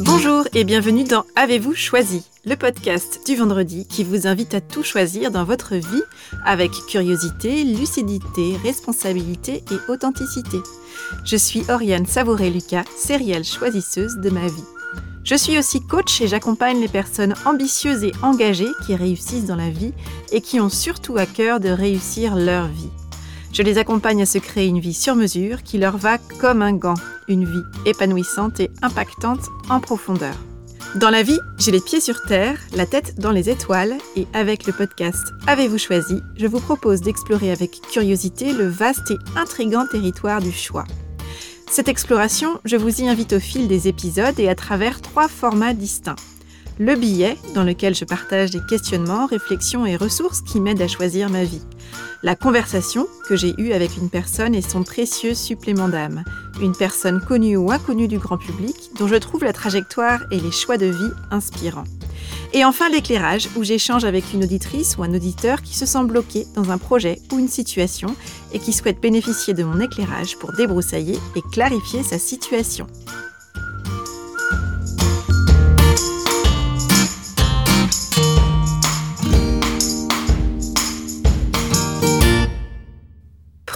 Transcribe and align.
Bonjour 0.00 0.44
et 0.54 0.64
bienvenue 0.64 1.04
dans 1.04 1.24
Avez-vous 1.34 1.74
choisi, 1.74 2.22
le 2.44 2.56
podcast 2.56 3.20
du 3.26 3.36
vendredi 3.36 3.86
qui 3.86 4.04
vous 4.04 4.26
invite 4.26 4.54
à 4.54 4.60
tout 4.60 4.82
choisir 4.82 5.30
dans 5.30 5.44
votre 5.44 5.76
vie 5.76 6.02
avec 6.44 6.72
curiosité, 6.88 7.64
lucidité, 7.64 8.56
responsabilité 8.62 9.64
et 9.70 9.90
authenticité. 9.90 10.58
Je 11.24 11.36
suis 11.36 11.62
Oriane 11.70 12.06
Savouré-Lucas, 12.06 12.84
sérielle 12.96 13.44
choisisseuse 13.44 14.16
de 14.16 14.30
ma 14.30 14.46
vie. 14.46 14.64
Je 15.24 15.34
suis 15.34 15.58
aussi 15.58 15.80
coach 15.80 16.20
et 16.20 16.28
j'accompagne 16.28 16.80
les 16.80 16.88
personnes 16.88 17.34
ambitieuses 17.46 18.04
et 18.04 18.12
engagées 18.22 18.72
qui 18.84 18.94
réussissent 18.94 19.46
dans 19.46 19.56
la 19.56 19.70
vie 19.70 19.92
et 20.32 20.40
qui 20.40 20.60
ont 20.60 20.68
surtout 20.68 21.16
à 21.16 21.26
cœur 21.26 21.60
de 21.60 21.70
réussir 21.70 22.36
leur 22.36 22.66
vie. 22.66 22.90
Je 23.56 23.62
les 23.62 23.78
accompagne 23.78 24.20
à 24.20 24.26
se 24.26 24.36
créer 24.36 24.66
une 24.66 24.80
vie 24.80 24.92
sur 24.92 25.16
mesure 25.16 25.62
qui 25.62 25.78
leur 25.78 25.96
va 25.96 26.18
comme 26.18 26.60
un 26.60 26.74
gant, 26.74 26.92
une 27.26 27.46
vie 27.46 27.62
épanouissante 27.86 28.60
et 28.60 28.70
impactante 28.82 29.46
en 29.70 29.80
profondeur. 29.80 30.34
Dans 30.96 31.08
la 31.08 31.22
vie, 31.22 31.38
j'ai 31.56 31.70
les 31.70 31.80
pieds 31.80 32.02
sur 32.02 32.20
terre, 32.20 32.60
la 32.74 32.84
tête 32.84 33.18
dans 33.18 33.30
les 33.30 33.48
étoiles, 33.48 33.94
et 34.14 34.26
avec 34.34 34.66
le 34.66 34.74
podcast 34.74 35.32
Avez-vous 35.46 35.78
choisi, 35.78 36.20
je 36.36 36.46
vous 36.46 36.60
propose 36.60 37.00
d'explorer 37.00 37.50
avec 37.50 37.80
curiosité 37.80 38.52
le 38.52 38.68
vaste 38.68 39.10
et 39.10 39.38
intrigant 39.38 39.86
territoire 39.86 40.42
du 40.42 40.52
choix. 40.52 40.84
Cette 41.70 41.88
exploration, 41.88 42.60
je 42.66 42.76
vous 42.76 43.00
y 43.00 43.08
invite 43.08 43.32
au 43.32 43.40
fil 43.40 43.68
des 43.68 43.88
épisodes 43.88 44.38
et 44.38 44.50
à 44.50 44.54
travers 44.54 45.00
trois 45.00 45.28
formats 45.28 45.72
distincts. 45.72 46.16
Le 46.78 46.94
billet, 46.94 47.38
dans 47.54 47.64
lequel 47.64 47.94
je 47.94 48.04
partage 48.04 48.50
des 48.50 48.60
questionnements, 48.68 49.24
réflexions 49.24 49.86
et 49.86 49.96
ressources 49.96 50.42
qui 50.42 50.60
m'aident 50.60 50.82
à 50.82 50.88
choisir 50.88 51.30
ma 51.30 51.44
vie. 51.44 51.62
La 52.22 52.34
conversation 52.34 53.06
que 53.28 53.36
j'ai 53.36 53.54
eue 53.58 53.72
avec 53.72 53.96
une 53.96 54.10
personne 54.10 54.54
et 54.54 54.62
son 54.62 54.82
précieux 54.82 55.34
supplément 55.34 55.88
d'âme. 55.88 56.24
Une 56.60 56.74
personne 56.74 57.20
connue 57.20 57.56
ou 57.56 57.70
inconnue 57.70 58.08
du 58.08 58.18
grand 58.18 58.38
public 58.38 58.74
dont 58.98 59.06
je 59.06 59.16
trouve 59.16 59.44
la 59.44 59.52
trajectoire 59.52 60.20
et 60.30 60.40
les 60.40 60.50
choix 60.50 60.78
de 60.78 60.86
vie 60.86 61.10
inspirants. 61.30 61.84
Et 62.52 62.64
enfin 62.64 62.88
l'éclairage, 62.88 63.48
où 63.56 63.64
j'échange 63.64 64.04
avec 64.04 64.32
une 64.32 64.44
auditrice 64.44 64.96
ou 64.96 65.02
un 65.02 65.14
auditeur 65.14 65.62
qui 65.62 65.76
se 65.76 65.86
sent 65.86 66.04
bloqué 66.04 66.46
dans 66.54 66.70
un 66.70 66.78
projet 66.78 67.20
ou 67.32 67.38
une 67.38 67.48
situation 67.48 68.16
et 68.52 68.58
qui 68.58 68.72
souhaite 68.72 69.00
bénéficier 69.00 69.52
de 69.52 69.64
mon 69.64 69.80
éclairage 69.80 70.36
pour 70.38 70.52
débroussailler 70.52 71.18
et 71.34 71.42
clarifier 71.52 72.02
sa 72.02 72.18
situation. 72.18 72.86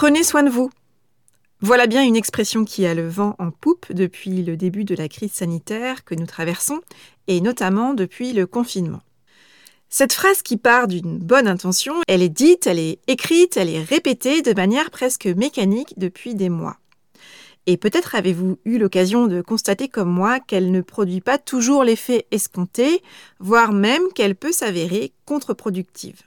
Prenez 0.00 0.24
soin 0.24 0.42
de 0.42 0.48
vous. 0.48 0.70
Voilà 1.60 1.86
bien 1.86 2.02
une 2.02 2.16
expression 2.16 2.64
qui 2.64 2.86
a 2.86 2.94
le 2.94 3.06
vent 3.06 3.36
en 3.38 3.50
poupe 3.50 3.92
depuis 3.92 4.42
le 4.42 4.56
début 4.56 4.84
de 4.84 4.94
la 4.94 5.08
crise 5.10 5.32
sanitaire 5.32 6.06
que 6.06 6.14
nous 6.14 6.24
traversons, 6.24 6.80
et 7.26 7.42
notamment 7.42 7.92
depuis 7.92 8.32
le 8.32 8.46
confinement. 8.46 9.02
Cette 9.90 10.14
phrase 10.14 10.40
qui 10.40 10.56
part 10.56 10.88
d'une 10.88 11.18
bonne 11.18 11.46
intention, 11.46 11.96
elle 12.08 12.22
est 12.22 12.30
dite, 12.30 12.66
elle 12.66 12.78
est 12.78 13.00
écrite, 13.08 13.58
elle 13.58 13.68
est 13.68 13.82
répétée 13.82 14.40
de 14.40 14.54
manière 14.54 14.90
presque 14.90 15.26
mécanique 15.26 15.92
depuis 15.98 16.34
des 16.34 16.48
mois. 16.48 16.78
Et 17.66 17.76
peut-être 17.76 18.14
avez-vous 18.14 18.58
eu 18.64 18.78
l'occasion 18.78 19.26
de 19.26 19.42
constater 19.42 19.88
comme 19.88 20.08
moi 20.08 20.40
qu'elle 20.40 20.70
ne 20.70 20.80
produit 20.80 21.20
pas 21.20 21.36
toujours 21.36 21.84
l'effet 21.84 22.26
escompté, 22.30 23.02
voire 23.38 23.74
même 23.74 24.10
qu'elle 24.14 24.34
peut 24.34 24.52
s'avérer 24.52 25.12
contre-productive. 25.26 26.22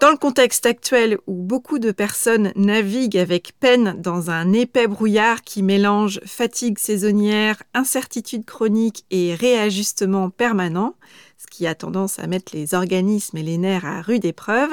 Dans 0.00 0.10
le 0.10 0.16
contexte 0.16 0.66
actuel 0.66 1.18
où 1.26 1.34
beaucoup 1.34 1.78
de 1.78 1.92
personnes 1.92 2.52
naviguent 2.56 3.16
avec 3.16 3.52
peine 3.60 3.94
dans 4.02 4.28
un 4.28 4.52
épais 4.52 4.88
brouillard 4.88 5.42
qui 5.42 5.62
mélange 5.62 6.20
fatigue 6.26 6.78
saisonnière, 6.78 7.62
incertitude 7.74 8.44
chronique 8.44 9.04
et 9.10 9.34
réajustement 9.34 10.30
permanent, 10.30 10.96
ce 11.38 11.46
qui 11.46 11.66
a 11.66 11.74
tendance 11.74 12.18
à 12.18 12.26
mettre 12.26 12.54
les 12.54 12.74
organismes 12.74 13.36
et 13.38 13.42
les 13.42 13.56
nerfs 13.56 13.86
à 13.86 14.02
rude 14.02 14.24
épreuve, 14.24 14.72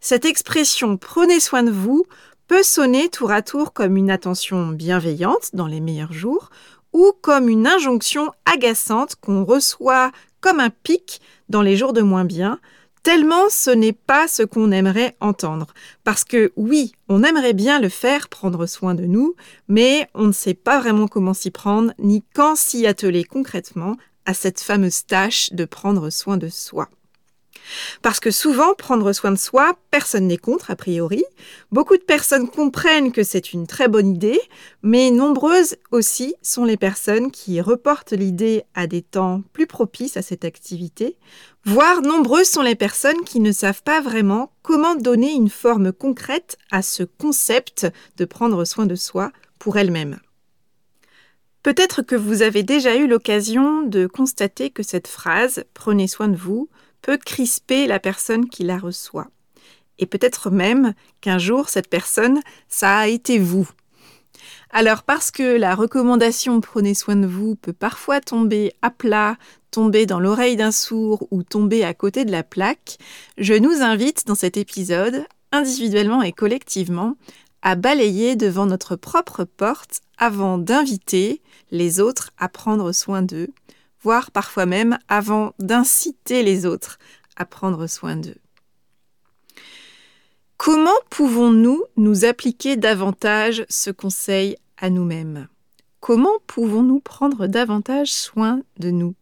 cette 0.00 0.24
expression 0.24 0.96
prenez 0.96 1.40
soin 1.40 1.62
de 1.62 1.70
vous 1.70 2.04
peut 2.48 2.62
sonner 2.62 3.10
tour 3.10 3.30
à 3.32 3.42
tour 3.42 3.72
comme 3.72 3.96
une 3.96 4.10
attention 4.10 4.68
bienveillante 4.68 5.50
dans 5.52 5.66
les 5.66 5.80
meilleurs 5.80 6.12
jours 6.12 6.50
ou 6.92 7.12
comme 7.20 7.48
une 7.48 7.66
injonction 7.66 8.30
agaçante 8.46 9.16
qu'on 9.16 9.44
reçoit 9.44 10.10
comme 10.40 10.60
un 10.60 10.70
pic 10.70 11.20
dans 11.48 11.62
les 11.62 11.76
jours 11.76 11.92
de 11.92 12.02
moins 12.02 12.24
bien, 12.24 12.60
tellement 13.04 13.48
ce 13.50 13.70
n'est 13.70 13.92
pas 13.92 14.26
ce 14.26 14.42
qu'on 14.42 14.72
aimerait 14.72 15.14
entendre. 15.20 15.68
Parce 16.02 16.24
que 16.24 16.52
oui, 16.56 16.92
on 17.08 17.22
aimerait 17.22 17.52
bien 17.52 17.78
le 17.78 17.90
faire, 17.90 18.28
prendre 18.28 18.66
soin 18.66 18.94
de 18.94 19.04
nous, 19.04 19.36
mais 19.68 20.08
on 20.14 20.24
ne 20.24 20.32
sait 20.32 20.54
pas 20.54 20.80
vraiment 20.80 21.06
comment 21.06 21.34
s'y 21.34 21.52
prendre, 21.52 21.92
ni 22.00 22.24
quand 22.34 22.56
s'y 22.56 22.86
atteler 22.86 23.22
concrètement 23.22 23.96
à 24.26 24.34
cette 24.34 24.60
fameuse 24.60 25.04
tâche 25.06 25.52
de 25.52 25.66
prendre 25.66 26.10
soin 26.10 26.38
de 26.38 26.48
soi. 26.48 26.88
Parce 28.02 28.20
que 28.20 28.30
souvent, 28.30 28.74
prendre 28.74 29.12
soin 29.12 29.30
de 29.30 29.38
soi, 29.38 29.78
personne 29.90 30.26
n'est 30.26 30.36
contre, 30.36 30.70
a 30.70 30.76
priori. 30.76 31.24
Beaucoup 31.72 31.96
de 31.96 32.02
personnes 32.02 32.48
comprennent 32.48 33.12
que 33.12 33.22
c'est 33.22 33.52
une 33.52 33.66
très 33.66 33.88
bonne 33.88 34.14
idée, 34.14 34.40
mais 34.82 35.10
nombreuses 35.10 35.76
aussi 35.90 36.34
sont 36.42 36.64
les 36.64 36.76
personnes 36.76 37.30
qui 37.30 37.60
reportent 37.60 38.12
l'idée 38.12 38.64
à 38.74 38.86
des 38.86 39.02
temps 39.02 39.42
plus 39.52 39.66
propices 39.66 40.16
à 40.16 40.22
cette 40.22 40.44
activité, 40.44 41.16
voire 41.64 42.02
nombreuses 42.02 42.48
sont 42.48 42.62
les 42.62 42.74
personnes 42.74 43.22
qui 43.24 43.40
ne 43.40 43.52
savent 43.52 43.82
pas 43.82 44.00
vraiment 44.00 44.52
comment 44.62 44.94
donner 44.94 45.32
une 45.32 45.50
forme 45.50 45.92
concrète 45.92 46.58
à 46.70 46.82
ce 46.82 47.02
concept 47.02 47.86
de 48.16 48.24
prendre 48.24 48.64
soin 48.64 48.86
de 48.86 48.94
soi 48.94 49.32
pour 49.58 49.76
elles-mêmes. 49.76 50.18
Peut-être 51.62 52.02
que 52.02 52.14
vous 52.14 52.42
avez 52.42 52.62
déjà 52.62 52.94
eu 52.96 53.06
l'occasion 53.06 53.82
de 53.82 54.06
constater 54.06 54.68
que 54.68 54.82
cette 54.82 55.08
phrase 55.08 55.64
Prenez 55.72 56.08
soin 56.08 56.28
de 56.28 56.36
vous 56.36 56.68
peut 57.00 57.16
crisper 57.16 57.86
la 57.86 57.98
personne 57.98 58.48
qui 58.48 58.64
la 58.64 58.76
reçoit. 58.76 59.28
Et 59.98 60.06
peut-être 60.06 60.50
même 60.50 60.92
qu'un 61.20 61.38
jour, 61.38 61.68
cette 61.68 61.88
personne, 61.88 62.40
ça 62.68 62.98
a 62.98 63.06
été 63.06 63.38
vous. 63.38 63.68
Alors 64.76 65.04
parce 65.04 65.30
que 65.30 65.56
la 65.56 65.76
recommandation 65.76 66.60
prenez 66.60 66.94
soin 66.94 67.14
de 67.14 67.28
vous 67.28 67.54
peut 67.54 67.72
parfois 67.72 68.20
tomber 68.20 68.72
à 68.82 68.90
plat, 68.90 69.36
tomber 69.70 70.04
dans 70.04 70.18
l'oreille 70.18 70.56
d'un 70.56 70.72
sourd 70.72 71.28
ou 71.30 71.44
tomber 71.44 71.84
à 71.84 71.94
côté 71.94 72.24
de 72.24 72.32
la 72.32 72.42
plaque, 72.42 72.98
je 73.38 73.54
nous 73.54 73.82
invite 73.82 74.26
dans 74.26 74.34
cet 74.34 74.56
épisode, 74.56 75.26
individuellement 75.52 76.22
et 76.22 76.32
collectivement, 76.32 77.16
à 77.62 77.76
balayer 77.76 78.34
devant 78.34 78.66
notre 78.66 78.96
propre 78.96 79.44
porte 79.44 80.00
avant 80.18 80.58
d'inviter 80.58 81.40
les 81.70 82.00
autres 82.00 82.32
à 82.36 82.48
prendre 82.48 82.90
soin 82.90 83.22
d'eux 83.22 83.50
voire 84.02 84.32
parfois 84.32 84.66
même 84.66 84.98
avant 85.08 85.54
d'inciter 85.60 86.42
les 86.42 86.66
autres 86.66 86.98
à 87.36 87.46
prendre 87.46 87.86
soin 87.86 88.16
d'eux. 88.16 88.36
Comment 90.56 90.98
pouvons-nous 91.10 91.82
nous 91.96 92.24
appliquer 92.24 92.76
davantage 92.76 93.64
ce 93.68 93.90
conseil 93.90 94.56
nous-mêmes. 94.82 95.48
Comment 96.00 96.38
pouvons-nous 96.46 97.00
prendre 97.00 97.46
davantage 97.46 98.12
soin 98.12 98.60
de 98.78 98.90
nous? 98.90 99.14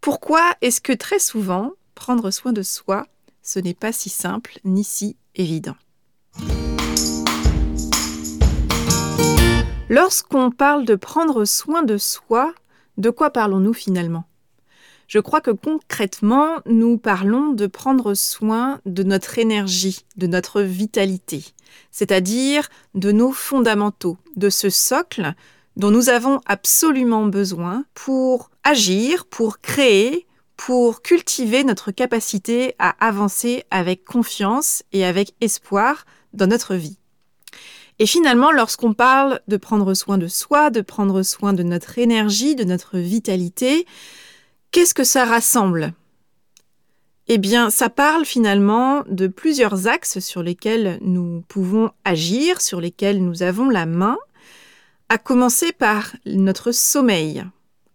Pourquoi 0.00 0.54
est-ce 0.62 0.80
que 0.80 0.92
très 0.92 1.18
souvent, 1.18 1.72
prendre 1.94 2.30
soin 2.30 2.52
de 2.52 2.62
soi, 2.62 3.06
ce 3.42 3.58
n'est 3.58 3.74
pas 3.74 3.92
si 3.92 4.08
simple 4.08 4.58
ni 4.64 4.84
si 4.84 5.16
évident? 5.34 5.76
Lorsqu'on 9.88 10.50
parle 10.50 10.86
de 10.86 10.94
prendre 10.94 11.44
soin 11.44 11.82
de 11.82 11.98
soi, 11.98 12.54
de 12.96 13.10
quoi 13.10 13.30
parlons-nous 13.30 13.74
finalement? 13.74 14.24
Je 15.12 15.18
crois 15.18 15.42
que 15.42 15.50
concrètement, 15.50 16.62
nous 16.64 16.96
parlons 16.96 17.52
de 17.52 17.66
prendre 17.66 18.14
soin 18.14 18.80
de 18.86 19.02
notre 19.02 19.38
énergie, 19.38 20.06
de 20.16 20.26
notre 20.26 20.62
vitalité, 20.62 21.44
c'est-à-dire 21.90 22.70
de 22.94 23.12
nos 23.12 23.30
fondamentaux, 23.30 24.16
de 24.36 24.48
ce 24.48 24.70
socle 24.70 25.34
dont 25.76 25.90
nous 25.90 26.08
avons 26.08 26.40
absolument 26.46 27.26
besoin 27.26 27.84
pour 27.92 28.50
agir, 28.64 29.26
pour 29.26 29.60
créer, 29.60 30.26
pour 30.56 31.02
cultiver 31.02 31.62
notre 31.62 31.90
capacité 31.90 32.74
à 32.78 32.94
avancer 33.06 33.64
avec 33.70 34.06
confiance 34.06 34.82
et 34.92 35.04
avec 35.04 35.34
espoir 35.42 36.06
dans 36.32 36.46
notre 36.46 36.74
vie. 36.74 36.96
Et 37.98 38.06
finalement, 38.06 38.50
lorsqu'on 38.50 38.94
parle 38.94 39.40
de 39.46 39.58
prendre 39.58 39.92
soin 39.92 40.16
de 40.16 40.26
soi, 40.26 40.70
de 40.70 40.80
prendre 40.80 41.22
soin 41.22 41.52
de 41.52 41.62
notre 41.62 41.98
énergie, 41.98 42.54
de 42.54 42.64
notre 42.64 42.96
vitalité, 42.96 43.84
qu'est-ce 44.72 44.94
que 44.94 45.04
ça 45.04 45.24
rassemble? 45.24 45.92
Eh 47.28 47.38
bien, 47.38 47.70
ça 47.70 47.88
parle 47.88 48.24
finalement 48.24 49.04
de 49.06 49.28
plusieurs 49.28 49.86
axes 49.86 50.18
sur 50.18 50.42
lesquels 50.42 50.98
nous 51.02 51.44
pouvons 51.46 51.92
agir, 52.04 52.60
sur 52.60 52.80
lesquels 52.80 53.24
nous 53.24 53.44
avons 53.44 53.68
la 53.68 53.86
main, 53.86 54.18
à 55.08 55.18
commencer 55.18 55.72
par 55.72 56.12
notre 56.26 56.72
sommeil, 56.72 57.44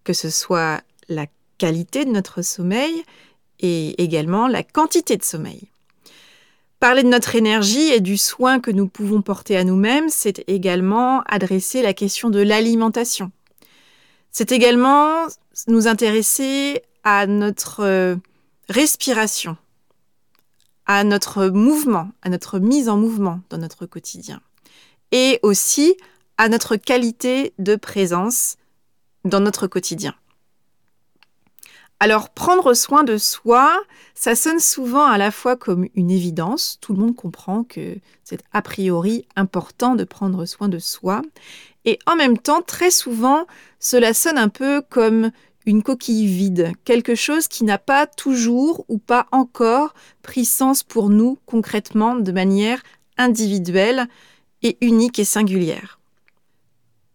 que 0.05 0.13
ce 0.13 0.29
soit 0.29 0.81
la 1.09 1.25
qualité 1.57 2.05
de 2.05 2.11
notre 2.11 2.41
sommeil 2.41 3.03
et 3.59 4.01
également 4.01 4.47
la 4.47 4.63
quantité 4.63 5.17
de 5.17 5.23
sommeil. 5.23 5.69
Parler 6.79 7.01
de 7.01 7.09
notre 7.09 7.35
énergie 7.35 7.91
et 7.91 8.01
du 8.01 8.17
soin 8.17 8.59
que 8.59 8.69
nous 8.69 8.87
pouvons 8.87 9.23
porter 9.23 9.57
à 9.57 9.63
nous-mêmes, 9.63 10.09
c'est 10.09 10.43
également 10.47 11.21
adresser 11.23 11.81
la 11.81 11.93
question 11.93 12.29
de 12.29 12.39
l'alimentation. 12.39 13.31
C'est 14.31 14.51
également 14.51 15.25
nous 15.67 15.87
intéresser 15.87 16.83
à 17.03 17.25
notre 17.25 17.83
euh, 17.83 18.15
respiration, 18.69 19.57
à 20.85 21.03
notre 21.03 21.47
mouvement, 21.47 22.09
à 22.21 22.29
notre 22.29 22.59
mise 22.59 22.89
en 22.89 22.97
mouvement 22.97 23.41
dans 23.49 23.57
notre 23.57 23.85
quotidien, 23.85 24.41
et 25.11 25.39
aussi 25.41 25.97
à 26.37 26.49
notre 26.49 26.75
qualité 26.75 27.53
de 27.57 27.75
présence 27.75 28.57
dans 29.25 29.39
notre 29.39 29.67
quotidien. 29.67 30.13
Alors 31.99 32.29
prendre 32.29 32.75
soin 32.75 33.03
de 33.03 33.17
soi, 33.17 33.81
ça 34.13 34.35
sonne 34.35 34.59
souvent 34.59 35.05
à 35.05 35.17
la 35.17 35.31
fois 35.31 35.55
comme 35.55 35.87
une 35.95 36.11
évidence, 36.11 36.77
tout 36.79 36.93
le 36.93 36.99
monde 36.99 37.15
comprend 37.15 37.63
que 37.63 37.95
c'est 38.23 38.43
a 38.53 38.61
priori 38.61 39.25
important 39.35 39.95
de 39.95 40.03
prendre 40.03 40.45
soin 40.45 40.69
de 40.69 40.77
soi, 40.77 41.23
et 41.85 41.97
en 42.05 42.17
même 42.17 42.37
temps, 42.37 42.61
très 42.61 42.91
souvent, 42.91 43.47
cela 43.79 44.13
sonne 44.13 44.37
un 44.37 44.49
peu 44.49 44.81
comme 44.81 45.31
une 45.67 45.83
coquille 45.83 46.25
vide, 46.27 46.71
quelque 46.85 47.13
chose 47.13 47.49
qui 47.49 47.65
n'a 47.65 47.77
pas 47.77 48.07
toujours 48.07 48.85
ou 48.87 48.97
pas 48.97 49.27
encore 49.31 49.93
pris 50.23 50.45
sens 50.45 50.81
pour 50.81 51.09
nous 51.09 51.37
concrètement 51.45 52.15
de 52.15 52.31
manière 52.31 52.81
individuelle 53.17 54.07
et 54.63 54.77
unique 54.79 55.19
et 55.19 55.25
singulière. 55.25 55.99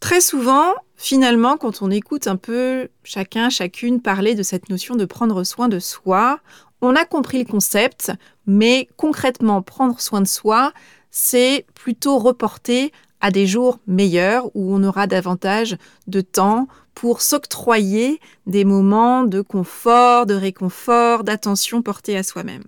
Très 0.00 0.20
souvent, 0.20 0.74
finalement, 0.96 1.56
quand 1.56 1.80
on 1.80 1.90
écoute 1.90 2.26
un 2.26 2.36
peu 2.36 2.88
chacun, 3.04 3.48
chacune 3.48 4.02
parler 4.02 4.34
de 4.34 4.42
cette 4.42 4.68
notion 4.68 4.96
de 4.96 5.06
prendre 5.06 5.44
soin 5.44 5.68
de 5.68 5.78
soi, 5.78 6.38
on 6.82 6.94
a 6.94 7.06
compris 7.06 7.38
le 7.38 7.50
concept, 7.50 8.12
mais 8.46 8.86
concrètement, 8.98 9.62
prendre 9.62 9.98
soin 9.98 10.20
de 10.20 10.28
soi, 10.28 10.72
c'est 11.10 11.64
plutôt 11.74 12.18
reporter 12.18 12.92
à 13.22 13.30
des 13.30 13.46
jours 13.46 13.78
meilleurs 13.86 14.46
où 14.54 14.74
on 14.74 14.82
aura 14.82 15.06
davantage 15.06 15.76
de 16.06 16.20
temps 16.20 16.66
pour 16.94 17.22
s'octroyer 17.22 18.20
des 18.46 18.64
moments 18.64 19.24
de 19.24 19.40
confort, 19.40 20.26
de 20.26 20.34
réconfort, 20.34 21.24
d'attention 21.24 21.82
portée 21.82 22.16
à 22.16 22.22
soi-même. 22.22 22.64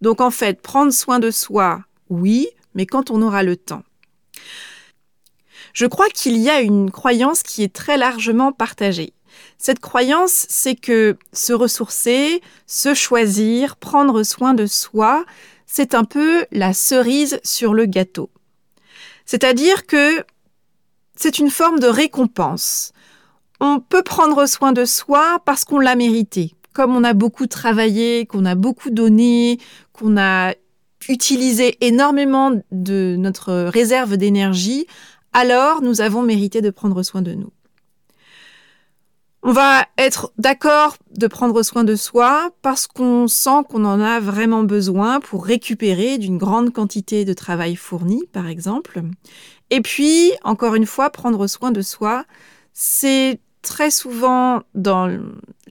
Donc 0.00 0.20
en 0.20 0.30
fait, 0.30 0.60
prendre 0.60 0.92
soin 0.92 1.18
de 1.18 1.30
soi, 1.30 1.82
oui, 2.10 2.48
mais 2.74 2.86
quand 2.86 3.10
on 3.10 3.22
aura 3.22 3.42
le 3.42 3.56
temps. 3.56 3.82
Je 5.72 5.86
crois 5.86 6.08
qu'il 6.08 6.36
y 6.36 6.50
a 6.50 6.60
une 6.60 6.90
croyance 6.90 7.42
qui 7.42 7.62
est 7.62 7.74
très 7.74 7.96
largement 7.96 8.52
partagée. 8.52 9.12
Cette 9.58 9.80
croyance, 9.80 10.46
c'est 10.48 10.76
que 10.76 11.16
se 11.32 11.52
ressourcer, 11.52 12.42
se 12.66 12.94
choisir, 12.94 13.76
prendre 13.76 14.22
soin 14.22 14.54
de 14.54 14.66
soi, 14.66 15.24
c'est 15.66 15.94
un 15.94 16.04
peu 16.04 16.46
la 16.52 16.72
cerise 16.72 17.40
sur 17.42 17.74
le 17.74 17.86
gâteau. 17.86 18.30
C'est-à-dire 19.26 19.86
que 19.86 20.24
c'est 21.16 21.38
une 21.38 21.50
forme 21.50 21.80
de 21.80 21.86
récompense. 21.86 22.92
On 23.60 23.80
peut 23.80 24.02
prendre 24.02 24.46
soin 24.46 24.72
de 24.72 24.84
soi 24.84 25.38
parce 25.44 25.64
qu'on 25.64 25.78
l'a 25.78 25.96
mérité. 25.96 26.54
Comme 26.72 26.96
on 26.96 27.04
a 27.04 27.12
beaucoup 27.12 27.46
travaillé, 27.46 28.26
qu'on 28.26 28.44
a 28.44 28.54
beaucoup 28.54 28.90
donné, 28.90 29.58
qu'on 29.92 30.16
a 30.16 30.54
utilisé 31.08 31.76
énormément 31.80 32.52
de 32.72 33.16
notre 33.18 33.52
réserve 33.52 34.16
d'énergie, 34.16 34.86
alors 35.32 35.82
nous 35.82 36.00
avons 36.00 36.22
mérité 36.22 36.60
de 36.62 36.70
prendre 36.70 37.02
soin 37.02 37.22
de 37.22 37.32
nous. 37.32 37.52
On 39.46 39.52
va 39.52 39.84
être 39.98 40.32
d'accord 40.38 40.96
de 41.18 41.26
prendre 41.26 41.62
soin 41.62 41.84
de 41.84 41.96
soi 41.96 42.50
parce 42.62 42.86
qu'on 42.86 43.28
sent 43.28 43.64
qu'on 43.68 43.84
en 43.84 44.00
a 44.00 44.18
vraiment 44.18 44.62
besoin 44.62 45.20
pour 45.20 45.44
récupérer 45.44 46.16
d'une 46.16 46.38
grande 46.38 46.72
quantité 46.72 47.26
de 47.26 47.34
travail 47.34 47.76
fourni, 47.76 48.24
par 48.32 48.46
exemple. 48.46 49.02
Et 49.68 49.82
puis, 49.82 50.32
encore 50.44 50.74
une 50.76 50.86
fois, 50.86 51.10
prendre 51.10 51.46
soin 51.46 51.72
de 51.72 51.82
soi, 51.82 52.24
c'est 52.74 53.40
très 53.62 53.90
souvent 53.90 54.62
dans 54.74 55.08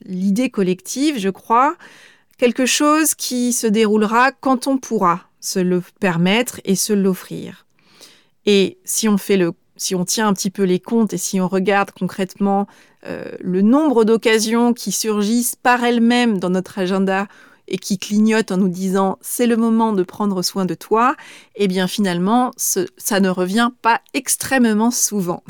l'idée 0.04 0.50
collective, 0.50 1.18
je 1.18 1.28
crois, 1.28 1.76
quelque 2.38 2.66
chose 2.66 3.14
qui 3.14 3.52
se 3.52 3.66
déroulera 3.66 4.32
quand 4.32 4.66
on 4.66 4.78
pourra 4.78 5.28
se 5.40 5.60
le 5.60 5.82
permettre 6.00 6.60
et 6.64 6.74
se 6.74 6.92
l'offrir. 6.92 7.66
Et 8.46 8.78
si 8.84 9.08
on 9.08 9.18
fait 9.18 9.36
le 9.36 9.52
si 9.76 9.96
on 9.96 10.04
tient 10.04 10.28
un 10.28 10.32
petit 10.34 10.50
peu 10.50 10.62
les 10.62 10.78
comptes 10.78 11.12
et 11.14 11.18
si 11.18 11.40
on 11.40 11.48
regarde 11.48 11.90
concrètement 11.90 12.68
euh, 13.06 13.32
le 13.40 13.60
nombre 13.60 14.04
d'occasions 14.04 14.72
qui 14.72 14.92
surgissent 14.92 15.56
par 15.56 15.82
elles-mêmes 15.82 16.38
dans 16.38 16.50
notre 16.50 16.78
agenda 16.78 17.26
et 17.66 17.78
qui 17.78 17.98
clignotent 17.98 18.52
en 18.52 18.56
nous 18.56 18.68
disant 18.68 19.18
c'est 19.20 19.46
le 19.46 19.56
moment 19.56 19.92
de 19.92 20.04
prendre 20.04 20.42
soin 20.42 20.64
de 20.64 20.74
toi, 20.74 21.16
eh 21.56 21.66
bien 21.66 21.88
finalement 21.88 22.52
ça 22.56 23.20
ne 23.20 23.28
revient 23.28 23.70
pas 23.82 24.00
extrêmement 24.12 24.92
souvent. 24.92 25.42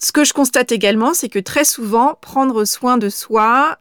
Ce 0.00 0.12
que 0.12 0.24
je 0.24 0.32
constate 0.32 0.70
également, 0.70 1.12
c'est 1.12 1.28
que 1.28 1.40
très 1.40 1.64
souvent, 1.64 2.14
prendre 2.20 2.64
soin 2.64 2.98
de 2.98 3.08
soi, 3.08 3.78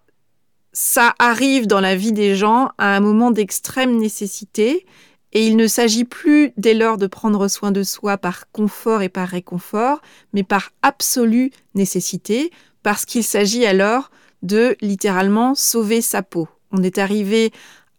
ça 0.73 1.13
arrive 1.19 1.67
dans 1.67 1.79
la 1.79 1.95
vie 1.95 2.11
des 2.11 2.35
gens 2.35 2.71
à 2.79 2.95
un 2.95 2.99
moment 2.99 3.29
d'extrême 3.29 3.97
nécessité 3.97 4.85
et 5.33 5.45
il 5.45 5.55
ne 5.57 5.67
s'agit 5.67 6.05
plus 6.05 6.53
dès 6.57 6.73
lors 6.73 6.97
de 6.97 7.05
prendre 7.05 7.47
soin 7.47 7.71
de 7.71 7.83
soi 7.83 8.17
par 8.17 8.51
confort 8.51 9.03
et 9.03 9.09
par 9.09 9.27
réconfort, 9.27 10.01
mais 10.33 10.43
par 10.43 10.71
absolue 10.81 11.51
nécessité, 11.75 12.51
parce 12.81 13.05
qu'il 13.05 13.23
s'agit 13.23 13.65
alors 13.65 14.09
de 14.41 14.75
littéralement 14.81 15.53
sauver 15.53 16.01
sa 16.01 16.23
peau. 16.23 16.47
On 16.71 16.81
est 16.81 16.97
arrivé 16.97 17.51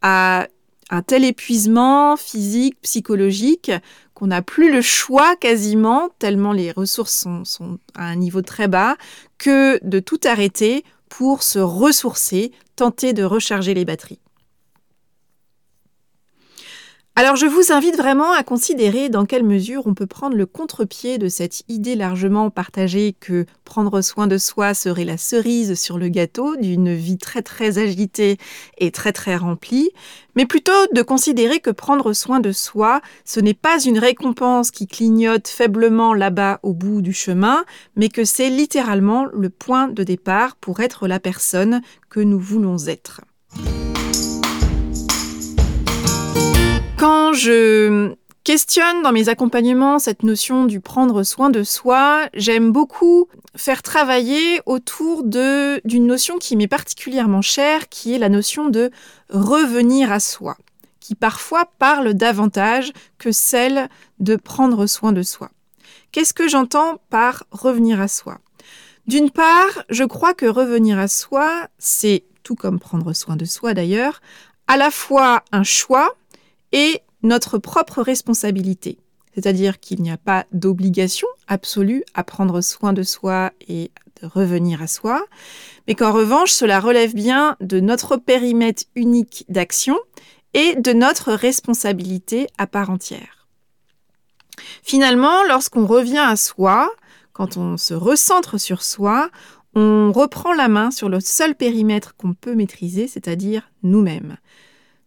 à 0.02 0.48
un 0.90 1.02
tel 1.02 1.24
épuisement 1.24 2.16
physique, 2.16 2.80
psychologique, 2.80 3.70
qu'on 4.18 4.26
n'a 4.26 4.42
plus 4.42 4.72
le 4.72 4.82
choix 4.82 5.36
quasiment, 5.36 6.08
tellement 6.18 6.52
les 6.52 6.72
ressources 6.72 7.14
sont, 7.14 7.44
sont, 7.44 7.78
à 7.94 8.06
un 8.06 8.16
niveau 8.16 8.42
très 8.42 8.66
bas, 8.66 8.96
que 9.38 9.78
de 9.86 10.00
tout 10.00 10.18
arrêter 10.24 10.82
pour 11.08 11.44
se 11.44 11.60
ressourcer, 11.60 12.50
tenter 12.74 13.12
de 13.12 13.22
recharger 13.22 13.74
les 13.74 13.84
batteries. 13.84 14.18
Alors 17.18 17.34
je 17.34 17.46
vous 17.46 17.72
invite 17.72 17.96
vraiment 17.96 18.30
à 18.30 18.44
considérer 18.44 19.08
dans 19.08 19.26
quelle 19.26 19.42
mesure 19.42 19.88
on 19.88 19.94
peut 19.94 20.06
prendre 20.06 20.36
le 20.36 20.46
contre-pied 20.46 21.18
de 21.18 21.28
cette 21.28 21.64
idée 21.68 21.96
largement 21.96 22.48
partagée 22.48 23.16
que 23.18 23.44
prendre 23.64 24.02
soin 24.02 24.28
de 24.28 24.38
soi 24.38 24.72
serait 24.72 25.04
la 25.04 25.16
cerise 25.16 25.74
sur 25.74 25.98
le 25.98 26.10
gâteau 26.10 26.54
d'une 26.54 26.94
vie 26.94 27.18
très 27.18 27.42
très 27.42 27.78
agitée 27.78 28.36
et 28.78 28.92
très 28.92 29.12
très 29.12 29.34
remplie, 29.34 29.90
mais 30.36 30.46
plutôt 30.46 30.70
de 30.94 31.02
considérer 31.02 31.58
que 31.58 31.70
prendre 31.70 32.12
soin 32.12 32.38
de 32.38 32.52
soi, 32.52 33.00
ce 33.24 33.40
n'est 33.40 33.52
pas 33.52 33.80
une 33.80 33.98
récompense 33.98 34.70
qui 34.70 34.86
clignote 34.86 35.48
faiblement 35.48 36.14
là-bas 36.14 36.60
au 36.62 36.72
bout 36.72 37.02
du 37.02 37.12
chemin, 37.12 37.64
mais 37.96 38.10
que 38.10 38.24
c'est 38.24 38.48
littéralement 38.48 39.24
le 39.24 39.50
point 39.50 39.88
de 39.88 40.04
départ 40.04 40.54
pour 40.54 40.78
être 40.78 41.08
la 41.08 41.18
personne 41.18 41.82
que 42.10 42.20
nous 42.20 42.38
voulons 42.38 42.78
être. 42.86 43.22
Quand 47.28 47.34
je 47.34 48.14
questionne 48.42 49.02
dans 49.02 49.12
mes 49.12 49.28
accompagnements 49.28 49.98
cette 49.98 50.22
notion 50.22 50.64
du 50.64 50.80
prendre 50.80 51.24
soin 51.24 51.50
de 51.50 51.62
soi, 51.62 52.26
j'aime 52.32 52.72
beaucoup 52.72 53.28
faire 53.54 53.82
travailler 53.82 54.62
autour 54.64 55.24
d'une 55.24 56.06
notion 56.06 56.38
qui 56.38 56.56
m'est 56.56 56.68
particulièrement 56.68 57.42
chère, 57.42 57.90
qui 57.90 58.14
est 58.14 58.18
la 58.18 58.30
notion 58.30 58.70
de 58.70 58.90
revenir 59.28 60.10
à 60.10 60.20
soi, 60.20 60.56
qui 61.00 61.14
parfois 61.14 61.70
parle 61.78 62.14
davantage 62.14 62.94
que 63.18 63.30
celle 63.30 63.90
de 64.20 64.36
prendre 64.36 64.86
soin 64.86 65.12
de 65.12 65.20
soi. 65.20 65.50
Qu'est-ce 66.12 66.32
que 66.32 66.48
j'entends 66.48 66.98
par 67.10 67.44
revenir 67.50 68.00
à 68.00 68.08
soi? 68.08 68.38
D'une 69.06 69.30
part, 69.30 69.84
je 69.90 70.04
crois 70.04 70.32
que 70.32 70.46
revenir 70.46 70.98
à 70.98 71.08
soi, 71.08 71.68
c'est, 71.76 72.24
tout 72.42 72.54
comme 72.54 72.78
prendre 72.78 73.12
soin 73.12 73.36
de 73.36 73.44
soi 73.44 73.74
d'ailleurs, 73.74 74.22
à 74.66 74.78
la 74.78 74.90
fois 74.90 75.42
un 75.52 75.62
choix, 75.62 76.14
et 76.72 77.02
notre 77.22 77.58
propre 77.58 78.02
responsabilité. 78.02 78.98
C'est-à-dire 79.34 79.78
qu'il 79.78 80.02
n'y 80.02 80.10
a 80.10 80.16
pas 80.16 80.46
d'obligation 80.52 81.28
absolue 81.46 82.04
à 82.14 82.24
prendre 82.24 82.60
soin 82.60 82.92
de 82.92 83.02
soi 83.02 83.52
et 83.68 83.90
de 84.20 84.26
revenir 84.26 84.82
à 84.82 84.86
soi, 84.86 85.24
mais 85.86 85.94
qu'en 85.94 86.12
revanche, 86.12 86.50
cela 86.50 86.80
relève 86.80 87.14
bien 87.14 87.56
de 87.60 87.80
notre 87.80 88.16
périmètre 88.16 88.84
unique 88.96 89.44
d'action 89.48 89.96
et 90.54 90.74
de 90.74 90.92
notre 90.92 91.32
responsabilité 91.32 92.48
à 92.58 92.66
part 92.66 92.90
entière. 92.90 93.46
Finalement, 94.82 95.44
lorsqu'on 95.44 95.86
revient 95.86 96.18
à 96.18 96.36
soi, 96.36 96.90
quand 97.32 97.56
on 97.56 97.76
se 97.76 97.94
recentre 97.94 98.58
sur 98.58 98.82
soi, 98.82 99.30
on 99.74 100.10
reprend 100.12 100.52
la 100.52 100.68
main 100.68 100.90
sur 100.90 101.08
le 101.08 101.20
seul 101.20 101.54
périmètre 101.54 102.16
qu'on 102.16 102.34
peut 102.34 102.54
maîtriser, 102.54 103.06
c'est-à-dire 103.06 103.70
nous-mêmes. 103.82 104.36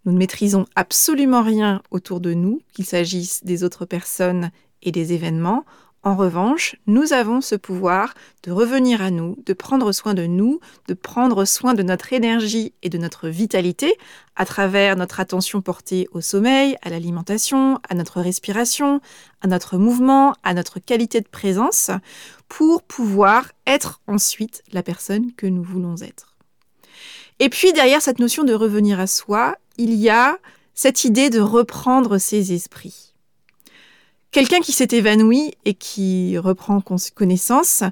Nous 0.05 0.13
ne 0.13 0.17
maîtrisons 0.17 0.65
absolument 0.75 1.43
rien 1.43 1.81
autour 1.91 2.21
de 2.21 2.33
nous, 2.33 2.61
qu'il 2.73 2.85
s'agisse 2.85 3.43
des 3.43 3.63
autres 3.63 3.85
personnes 3.85 4.51
et 4.81 4.91
des 4.91 5.13
événements. 5.13 5.63
en 6.03 6.15
revanche, 6.15 6.75
nous 6.87 7.13
avons 7.13 7.41
ce 7.41 7.53
pouvoir 7.53 8.15
de 8.41 8.51
revenir 8.51 9.03
à 9.03 9.11
nous, 9.11 9.37
de 9.45 9.53
prendre 9.53 9.91
soin 9.91 10.15
de 10.15 10.25
nous, 10.25 10.59
de 10.87 10.95
prendre 10.95 11.45
soin 11.45 11.75
de 11.75 11.83
notre 11.83 12.11
énergie 12.11 12.73
et 12.81 12.89
de 12.89 12.97
notre 12.97 13.29
vitalité 13.29 13.93
à 14.35 14.45
travers 14.45 14.95
notre 14.95 15.19
attention 15.19 15.61
portée 15.61 16.07
au 16.11 16.19
sommeil, 16.19 16.75
à 16.81 16.89
l'alimentation, 16.89 17.79
à 17.87 17.93
notre 17.93 18.19
respiration, 18.19 18.99
à 19.41 19.47
notre 19.47 19.77
mouvement, 19.77 20.33
à 20.41 20.55
notre 20.55 20.79
qualité 20.79 21.21
de 21.21 21.27
présence, 21.27 21.91
pour 22.49 22.81
pouvoir 22.81 23.51
être 23.67 24.01
ensuite 24.07 24.63
la 24.73 24.81
personne 24.81 25.31
que 25.33 25.45
nous 25.45 25.61
voulons 25.61 25.97
être. 26.01 26.30
Et 27.41 27.49
puis 27.49 27.73
derrière 27.73 28.03
cette 28.03 28.19
notion 28.19 28.43
de 28.43 28.53
revenir 28.53 28.99
à 28.99 29.07
soi, 29.07 29.55
il 29.79 29.95
y 29.95 30.11
a 30.11 30.37
cette 30.75 31.05
idée 31.05 31.31
de 31.31 31.39
reprendre 31.39 32.19
ses 32.19 32.53
esprits. 32.53 33.15
Quelqu'un 34.29 34.59
qui 34.59 34.71
s'est 34.71 34.89
évanoui 34.91 35.55
et 35.65 35.73
qui 35.73 36.37
reprend 36.37 36.83
connaissance, 37.15 37.83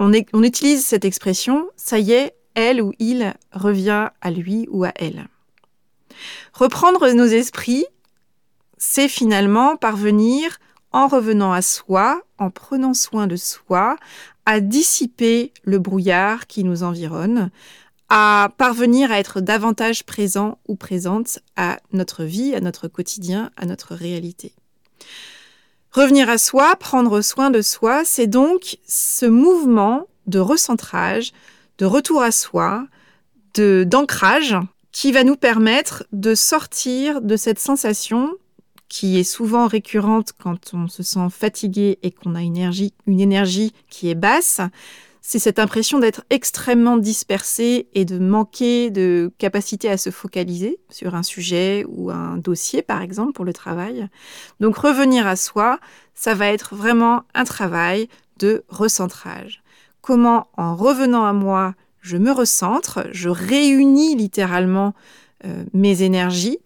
on, 0.00 0.12
utilise 0.42 0.84
cette 0.84 1.04
expression, 1.04 1.68
ça 1.76 2.00
y 2.00 2.10
est, 2.10 2.34
elle 2.56 2.82
ou 2.82 2.92
il 2.98 3.32
revient 3.52 4.08
à 4.20 4.30
lui 4.32 4.66
ou 4.72 4.82
à 4.82 4.90
elle. 4.96 5.28
Reprendre 6.52 7.08
nos 7.12 7.26
esprits, 7.26 7.86
c'est 8.76 9.08
finalement 9.08 9.76
parvenir, 9.76 10.58
en 10.90 11.06
revenant 11.06 11.52
à 11.52 11.62
soi, 11.62 12.22
en 12.38 12.50
prenant 12.50 12.94
soin 12.94 13.28
de 13.28 13.36
soi, 13.36 13.94
à 14.46 14.58
dissiper 14.58 15.52
le 15.62 15.78
brouillard 15.78 16.48
qui 16.48 16.64
nous 16.64 16.82
environne, 16.82 17.52
à 18.10 18.50
parvenir 18.58 19.12
à 19.12 19.20
être 19.20 19.40
davantage 19.40 20.04
présent 20.04 20.58
ou 20.66 20.74
présente 20.74 21.38
à 21.56 21.78
notre 21.92 22.24
vie, 22.24 22.54
à 22.54 22.60
notre 22.60 22.88
quotidien, 22.88 23.50
à 23.56 23.66
notre 23.66 23.94
réalité. 23.94 24.52
Revenir 25.92 26.28
à 26.28 26.36
soi, 26.36 26.76
prendre 26.76 27.20
soin 27.22 27.50
de 27.50 27.62
soi, 27.62 28.02
c'est 28.04 28.26
donc 28.26 28.78
ce 28.86 29.26
mouvement 29.26 30.08
de 30.26 30.40
recentrage, 30.40 31.32
de 31.78 31.86
retour 31.86 32.22
à 32.22 32.32
soi, 32.32 32.86
de 33.54 33.84
d'ancrage 33.88 34.56
qui 34.92 35.12
va 35.12 35.24
nous 35.24 35.36
permettre 35.36 36.04
de 36.12 36.34
sortir 36.34 37.20
de 37.20 37.36
cette 37.36 37.60
sensation 37.60 38.32
qui 38.88 39.20
est 39.20 39.24
souvent 39.24 39.68
récurrente 39.68 40.32
quand 40.36 40.74
on 40.74 40.88
se 40.88 41.04
sent 41.04 41.28
fatigué 41.30 42.00
et 42.02 42.10
qu'on 42.10 42.34
a 42.34 42.42
une 42.42 42.56
énergie, 42.56 42.92
une 43.06 43.20
énergie 43.20 43.72
qui 43.88 44.10
est 44.10 44.16
basse, 44.16 44.60
c'est 45.22 45.38
cette 45.38 45.58
impression 45.58 45.98
d'être 45.98 46.24
extrêmement 46.30 46.96
dispersé 46.96 47.88
et 47.94 48.04
de 48.04 48.18
manquer 48.18 48.90
de 48.90 49.32
capacité 49.38 49.90
à 49.90 49.96
se 49.96 50.10
focaliser 50.10 50.80
sur 50.88 51.14
un 51.14 51.22
sujet 51.22 51.84
ou 51.88 52.10
un 52.10 52.36
dossier, 52.36 52.82
par 52.82 53.02
exemple, 53.02 53.32
pour 53.32 53.44
le 53.44 53.52
travail. 53.52 54.08
Donc 54.60 54.76
revenir 54.76 55.26
à 55.26 55.36
soi, 55.36 55.78
ça 56.14 56.34
va 56.34 56.46
être 56.46 56.74
vraiment 56.74 57.24
un 57.34 57.44
travail 57.44 58.08
de 58.38 58.64
recentrage. 58.68 59.62
Comment, 60.00 60.48
en 60.56 60.74
revenant 60.74 61.24
à 61.24 61.32
moi, 61.32 61.74
je 62.00 62.16
me 62.16 62.30
recentre, 62.30 63.06
je 63.12 63.28
réunis 63.28 64.16
littéralement 64.16 64.94
euh, 65.44 65.64
mes 65.74 66.02
énergies 66.02 66.58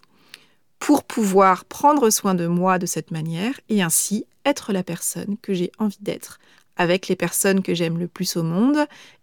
pour 0.79 1.03
pouvoir 1.03 1.65
prendre 1.65 2.11
soin 2.11 2.35
de 2.35 2.47
moi 2.47 2.79
de 2.79 2.87
cette 2.87 3.11
manière 3.11 3.59
et 3.69 3.83
ainsi 3.83 4.27
être 4.45 4.73
la 4.73 4.83
personne 4.83 5.37
que 5.43 5.55
j'ai 5.55 5.73
envie 5.79 5.99
d'être 6.01 6.39
avec 6.77 7.09
les 7.09 7.17
personnes 7.17 7.63
que 7.63 7.75
j'aime 7.75 7.99
le 7.99 8.09
plus 8.09 8.37
au 8.37 8.43
monde 8.43 8.79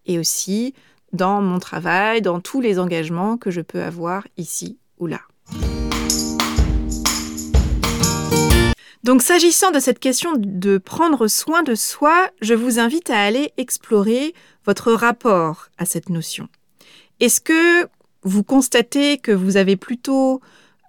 et 0.06 0.20
aussi 0.20 0.74
dans 1.14 1.42
mon 1.42 1.60
travail, 1.60 2.22
dans 2.22 2.40
tous 2.40 2.62
les 2.62 2.80
engagements 2.80 3.38
que 3.38 3.52
je 3.52 3.62
peux 3.62 3.82
avoir 3.82 4.28
ici 4.38 4.78
ou 4.98 5.08
là. 5.08 5.22
Donc 9.04 9.24
s'agissant 9.24 9.72
de 9.72 9.80
cette 9.80 10.00
question 10.00 10.34
de 10.38 10.78
prendre 10.78 11.28
soin 11.28 11.64
de 11.64 11.74
soi, 11.74 12.30
je 12.42 12.54
vous 12.54 12.80
invite 12.80 13.10
à 13.10 13.20
aller 13.20 13.52
explorer 13.58 14.36
votre 14.64 14.94
rapport 14.94 15.70
à 15.80 15.86
cette 15.86 16.10
notion. 16.10 16.48
Est-ce 17.20 17.42
que 17.42 17.88
vous 18.24 18.44
constatez 18.44 19.18
que 19.18 19.32
vous 19.32 19.58
avez 19.58 19.76
plutôt 19.76 20.42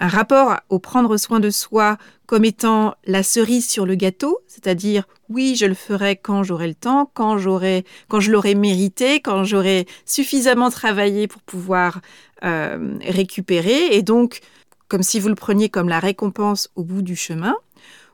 un 0.02 0.08
rapport 0.08 0.56
au 0.68 0.80
prendre 0.80 1.16
soin 1.16 1.38
de 1.38 1.48
soi 1.48 1.96
comme 2.26 2.44
étant 2.44 2.96
la 3.06 3.22
cerise 3.22 3.68
sur 3.68 3.86
le 3.86 3.94
gâteau, 3.94 4.40
c'est-à-dire 4.48 5.04
oui, 5.28 5.54
je 5.54 5.64
le 5.64 5.74
ferai 5.74 6.16
quand 6.16 6.42
j'aurai 6.42 6.66
le 6.66 6.74
temps, 6.74 7.08
quand 7.14 7.38
j'aurai, 7.38 7.84
quand 8.08 8.18
je 8.18 8.32
l'aurai 8.32 8.56
mérité, 8.56 9.20
quand 9.20 9.44
j'aurai 9.44 9.86
suffisamment 10.04 10.70
travaillé 10.70 11.28
pour 11.28 11.40
pouvoir 11.42 12.00
euh, 12.42 12.98
récupérer, 13.06 13.94
et 13.94 14.02
donc 14.02 14.40
comme 14.88 15.04
si 15.04 15.20
vous 15.20 15.28
le 15.28 15.36
preniez 15.36 15.68
comme 15.68 15.88
la 15.88 16.00
récompense 16.00 16.68
au 16.74 16.82
bout 16.82 17.02
du 17.02 17.14
chemin. 17.14 17.54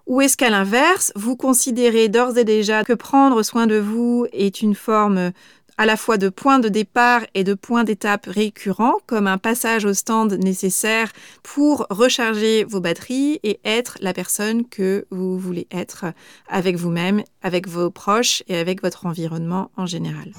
Ou 0.06 0.20
est-ce 0.20 0.36
qu'à 0.36 0.50
l'inverse, 0.50 1.12
vous 1.16 1.36
considérez 1.36 2.08
d'ores 2.08 2.36
et 2.36 2.44
déjà 2.44 2.84
que 2.84 2.92
prendre 2.92 3.42
soin 3.42 3.66
de 3.66 3.78
vous 3.78 4.26
est 4.32 4.60
une 4.60 4.74
forme 4.74 5.32
à 5.78 5.86
la 5.86 5.96
fois 5.96 6.18
de 6.18 6.28
points 6.28 6.58
de 6.58 6.68
départ 6.68 7.22
et 7.34 7.44
de 7.44 7.54
points 7.54 7.84
d'étape 7.84 8.26
récurrents, 8.26 8.96
comme 9.06 9.28
un 9.28 9.38
passage 9.38 9.84
au 9.84 9.94
stand 9.94 10.32
nécessaire 10.32 11.12
pour 11.44 11.86
recharger 11.88 12.64
vos 12.64 12.80
batteries 12.80 13.38
et 13.44 13.60
être 13.64 13.96
la 14.00 14.12
personne 14.12 14.68
que 14.68 15.06
vous 15.10 15.38
voulez 15.38 15.68
être 15.70 16.06
avec 16.48 16.76
vous-même, 16.76 17.22
avec 17.42 17.68
vos 17.68 17.90
proches 17.90 18.42
et 18.48 18.56
avec 18.56 18.82
votre 18.82 19.06
environnement 19.06 19.70
en 19.76 19.86
général. 19.86 20.32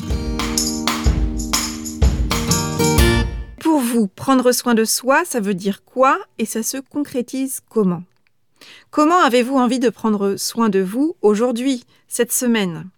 Pour 3.61 3.79
vous, 3.79 4.07
prendre 4.07 4.51
soin 4.51 4.73
de 4.73 4.83
soi, 4.83 5.23
ça 5.23 5.39
veut 5.39 5.53
dire 5.53 5.85
quoi 5.85 6.19
et 6.37 6.45
ça 6.45 6.63
se 6.63 6.77
concrétise 6.77 7.61
comment? 7.69 8.03
Comment 8.91 9.19
avez-vous 9.19 9.55
envie 9.55 9.79
de 9.79 9.89
prendre 9.89 10.35
soin 10.35 10.67
de 10.67 10.79
vous 10.79 11.15
aujourd'hui, 11.21 11.85
cette 12.09 12.33
semaine? 12.33 12.89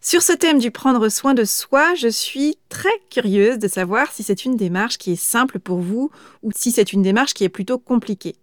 Sur 0.00 0.22
ce 0.22 0.32
thème 0.32 0.58
du 0.58 0.70
prendre 0.70 1.08
soin 1.08 1.34
de 1.34 1.44
soi, 1.44 1.94
je 1.94 2.08
suis 2.08 2.56
très 2.68 2.88
curieuse 3.10 3.58
de 3.58 3.68
savoir 3.68 4.10
si 4.12 4.22
c'est 4.22 4.44
une 4.44 4.56
démarche 4.56 4.98
qui 4.98 5.12
est 5.12 5.22
simple 5.22 5.58
pour 5.58 5.78
vous 5.78 6.10
ou 6.42 6.50
si 6.54 6.72
c'est 6.72 6.92
une 6.92 7.02
démarche 7.02 7.34
qui 7.34 7.44
est 7.44 7.50
plutôt 7.50 7.78
compliquée. 7.78 8.36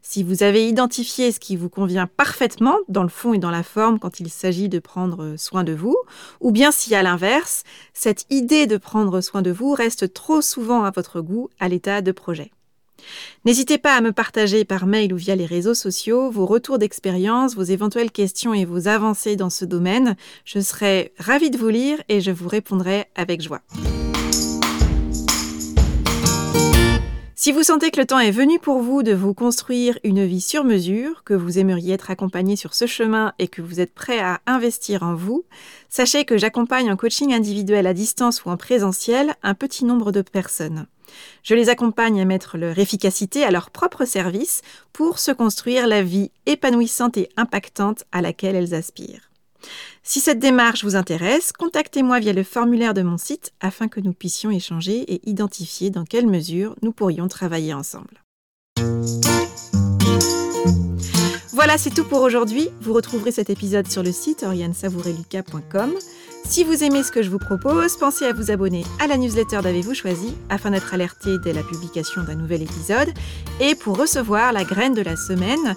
Si 0.00 0.22
vous 0.22 0.42
avez 0.42 0.68
identifié 0.68 1.32
ce 1.32 1.40
qui 1.40 1.56
vous 1.56 1.68
convient 1.68 2.06
parfaitement 2.06 2.76
dans 2.88 3.02
le 3.02 3.08
fond 3.08 3.34
et 3.34 3.38
dans 3.38 3.50
la 3.50 3.62
forme 3.62 3.98
quand 3.98 4.20
il 4.20 4.30
s'agit 4.30 4.68
de 4.68 4.78
prendre 4.78 5.34
soin 5.36 5.64
de 5.64 5.72
vous, 5.72 5.96
ou 6.40 6.50
bien 6.50 6.72
si 6.72 6.94
à 6.94 7.02
l'inverse, 7.02 7.64
cette 7.92 8.26
idée 8.30 8.66
de 8.66 8.76
prendre 8.76 9.20
soin 9.20 9.42
de 9.42 9.50
vous 9.50 9.72
reste 9.72 10.12
trop 10.12 10.40
souvent 10.40 10.84
à 10.84 10.90
votre 10.90 11.20
goût 11.20 11.48
à 11.60 11.68
l'état 11.68 12.00
de 12.00 12.12
projet. 12.12 12.52
N'hésitez 13.44 13.78
pas 13.78 13.94
à 13.94 14.00
me 14.00 14.12
partager 14.12 14.64
par 14.64 14.86
mail 14.86 15.12
ou 15.12 15.16
via 15.16 15.36
les 15.36 15.46
réseaux 15.46 15.74
sociaux 15.74 16.30
vos 16.30 16.46
retours 16.46 16.78
d'expérience, 16.78 17.54
vos 17.54 17.62
éventuelles 17.62 18.10
questions 18.10 18.54
et 18.54 18.64
vos 18.64 18.88
avancées 18.88 19.36
dans 19.36 19.50
ce 19.50 19.64
domaine. 19.64 20.16
Je 20.44 20.60
serai 20.60 21.12
ravie 21.18 21.50
de 21.50 21.58
vous 21.58 21.68
lire 21.68 21.98
et 22.08 22.20
je 22.20 22.30
vous 22.30 22.48
répondrai 22.48 23.06
avec 23.14 23.42
joie. 23.42 23.62
Si 27.44 27.50
vous 27.50 27.64
sentez 27.64 27.90
que 27.90 27.98
le 27.98 28.06
temps 28.06 28.20
est 28.20 28.30
venu 28.30 28.60
pour 28.60 28.82
vous 28.82 29.02
de 29.02 29.12
vous 29.12 29.34
construire 29.34 29.98
une 30.04 30.24
vie 30.24 30.40
sur 30.40 30.62
mesure, 30.62 31.24
que 31.24 31.34
vous 31.34 31.58
aimeriez 31.58 31.94
être 31.94 32.12
accompagné 32.12 32.54
sur 32.54 32.72
ce 32.72 32.86
chemin 32.86 33.32
et 33.40 33.48
que 33.48 33.60
vous 33.60 33.80
êtes 33.80 33.92
prêt 33.92 34.20
à 34.20 34.40
investir 34.46 35.02
en 35.02 35.16
vous, 35.16 35.44
sachez 35.88 36.24
que 36.24 36.38
j'accompagne 36.38 36.88
en 36.88 36.96
coaching 36.96 37.34
individuel 37.34 37.88
à 37.88 37.94
distance 37.94 38.44
ou 38.44 38.50
en 38.50 38.56
présentiel 38.56 39.34
un 39.42 39.54
petit 39.54 39.84
nombre 39.84 40.12
de 40.12 40.22
personnes. 40.22 40.86
Je 41.42 41.54
les 41.54 41.68
accompagne 41.68 42.20
à 42.20 42.24
mettre 42.24 42.58
leur 42.58 42.78
efficacité 42.78 43.44
à 43.44 43.50
leur 43.50 43.70
propre 43.70 44.04
service 44.04 44.62
pour 44.92 45.18
se 45.18 45.32
construire 45.32 45.86
la 45.86 46.02
vie 46.02 46.30
épanouissante 46.46 47.16
et 47.16 47.28
impactante 47.36 48.04
à 48.12 48.22
laquelle 48.22 48.56
elles 48.56 48.74
aspirent. 48.74 49.30
Si 50.02 50.20
cette 50.20 50.40
démarche 50.40 50.84
vous 50.84 50.96
intéresse, 50.96 51.52
contactez-moi 51.52 52.18
via 52.18 52.32
le 52.32 52.42
formulaire 52.42 52.94
de 52.94 53.02
mon 53.02 53.18
site 53.18 53.52
afin 53.60 53.88
que 53.88 54.00
nous 54.00 54.12
puissions 54.12 54.50
échanger 54.50 55.00
et 55.12 55.20
identifier 55.28 55.90
dans 55.90 56.04
quelle 56.04 56.26
mesure 56.26 56.74
nous 56.82 56.92
pourrions 56.92 57.28
travailler 57.28 57.72
ensemble. 57.72 58.22
Voilà, 61.52 61.78
c'est 61.78 61.90
tout 61.90 62.04
pour 62.04 62.22
aujourd'hui. 62.22 62.70
Vous 62.80 62.92
retrouverez 62.92 63.30
cet 63.30 63.50
épisode 63.50 63.88
sur 63.88 64.02
le 64.02 64.10
site 64.10 64.42
oriansavoureluca.com. 64.42 65.94
Si 66.44 66.64
vous 66.64 66.84
aimez 66.84 67.02
ce 67.02 67.12
que 67.12 67.22
je 67.22 67.30
vous 67.30 67.38
propose, 67.38 67.96
pensez 67.96 68.26
à 68.26 68.32
vous 68.32 68.50
abonner 68.50 68.84
à 69.00 69.06
la 69.06 69.16
newsletter 69.16 69.60
d'Avez-vous 69.62 69.94
choisi 69.94 70.34
afin 70.50 70.70
d'être 70.70 70.92
alerté 70.92 71.38
dès 71.38 71.52
la 71.52 71.62
publication 71.62 72.22
d'un 72.24 72.34
nouvel 72.34 72.62
épisode 72.62 73.08
et 73.60 73.74
pour 73.74 73.98
recevoir 73.98 74.52
la 74.52 74.64
graine 74.64 74.94
de 74.94 75.02
la 75.02 75.16
semaine. 75.16 75.76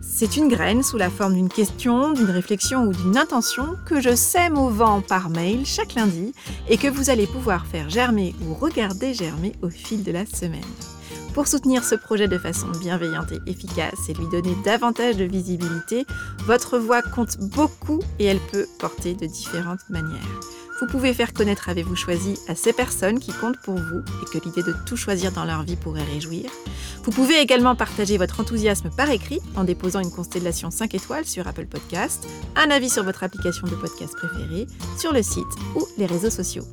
C'est 0.00 0.36
une 0.36 0.48
graine 0.48 0.82
sous 0.82 0.96
la 0.96 1.10
forme 1.10 1.34
d'une 1.34 1.48
question, 1.48 2.12
d'une 2.12 2.30
réflexion 2.30 2.84
ou 2.84 2.92
d'une 2.92 3.18
intention 3.18 3.76
que 3.84 4.00
je 4.00 4.14
sème 4.14 4.56
au 4.56 4.70
vent 4.70 5.00
par 5.00 5.28
mail 5.28 5.66
chaque 5.66 5.94
lundi 5.94 6.32
et 6.68 6.78
que 6.78 6.88
vous 6.88 7.10
allez 7.10 7.26
pouvoir 7.26 7.66
faire 7.66 7.90
germer 7.90 8.34
ou 8.46 8.54
regarder 8.54 9.12
germer 9.12 9.52
au 9.62 9.68
fil 9.68 10.04
de 10.04 10.12
la 10.12 10.24
semaine. 10.24 10.62
Pour 11.34 11.48
soutenir 11.48 11.82
ce 11.82 11.96
projet 11.96 12.28
de 12.28 12.38
façon 12.38 12.68
bienveillante 12.80 13.32
et 13.32 13.50
efficace 13.50 14.08
et 14.08 14.14
lui 14.14 14.28
donner 14.28 14.54
davantage 14.64 15.16
de 15.16 15.24
visibilité, 15.24 16.06
votre 16.46 16.78
voix 16.78 17.02
compte 17.02 17.38
beaucoup 17.38 17.98
et 18.20 18.26
elle 18.26 18.38
peut 18.38 18.68
porter 18.78 19.14
de 19.14 19.26
différentes 19.26 19.90
manières. 19.90 20.40
Vous 20.80 20.86
pouvez 20.86 21.12
faire 21.12 21.32
connaître 21.32 21.68
Avez-vous 21.68 21.96
choisi 21.96 22.38
à 22.46 22.54
ces 22.54 22.72
personnes 22.72 23.18
qui 23.18 23.32
comptent 23.32 23.60
pour 23.64 23.74
vous 23.74 24.02
et 24.22 24.26
que 24.32 24.44
l'idée 24.44 24.62
de 24.62 24.76
tout 24.86 24.96
choisir 24.96 25.32
dans 25.32 25.44
leur 25.44 25.64
vie 25.64 25.74
pourrait 25.74 26.04
réjouir. 26.04 26.50
Vous 27.02 27.10
pouvez 27.10 27.40
également 27.40 27.74
partager 27.74 28.16
votre 28.16 28.38
enthousiasme 28.38 28.90
par 28.96 29.10
écrit 29.10 29.40
en 29.56 29.64
déposant 29.64 30.00
une 30.00 30.12
constellation 30.12 30.70
5 30.70 30.94
étoiles 30.94 31.26
sur 31.26 31.48
Apple 31.48 31.66
Podcast, 31.66 32.28
un 32.54 32.70
avis 32.70 32.90
sur 32.90 33.02
votre 33.02 33.24
application 33.24 33.66
de 33.66 33.74
podcast 33.74 34.14
préférée, 34.14 34.68
sur 34.98 35.12
le 35.12 35.22
site 35.22 35.44
ou 35.74 35.84
les 35.98 36.06
réseaux 36.06 36.30
sociaux. 36.30 36.64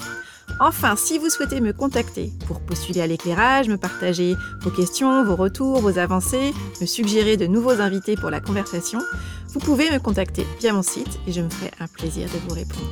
Enfin, 0.60 0.96
si 0.96 1.17
vous 1.17 1.29
souhaitez 1.29 1.62
me 1.62 1.74
contacter 1.74 2.31
pour 2.48 2.60
postuler 2.62 3.01
à 3.01 3.08
l'éclairage, 3.08 3.67
me 3.67 3.77
partager 3.77 4.36
vos 4.62 4.70
questions, 4.70 5.24
vos 5.24 5.36
retours, 5.36 5.79
vos 5.79 5.98
avancées, 5.98 6.53
me 6.79 6.86
suggérer 6.86 7.38
de 7.38 7.48
nouveaux 7.48 7.81
invités 7.81 8.15
pour 8.15 8.29
la 8.29 8.39
conversation, 8.39 9.00
vous 9.50 9.60
pouvez 9.60 9.89
me 9.89 10.00
contacter 10.00 10.46
via 10.60 10.74
mon 10.74 10.84
site 10.84 11.20
et 11.27 11.31
je 11.31 11.41
me 11.41 11.50
ferai 11.50 11.72
un 11.79 11.88
plaisir 11.88 12.27
de 12.27 12.38
vous 12.48 12.55
répondre. 12.55 12.89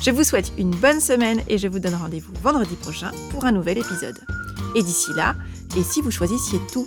Je 0.00 0.10
vous 0.10 0.24
souhaite 0.24 0.52
une 0.56 0.70
bonne 0.70 1.00
semaine 1.00 1.42
et 1.48 1.58
je 1.58 1.68
vous 1.68 1.78
donne 1.78 1.94
rendez-vous 1.94 2.32
vendredi 2.42 2.74
prochain 2.76 3.10
pour 3.30 3.44
un 3.44 3.52
nouvel 3.52 3.78
épisode. 3.78 4.18
Et 4.74 4.82
d'ici 4.82 5.10
là, 5.14 5.34
et 5.76 5.82
si 5.82 6.00
vous 6.00 6.10
choisissiez 6.10 6.60
tout? 6.72 6.86